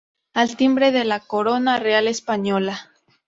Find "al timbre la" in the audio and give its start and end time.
0.33-1.19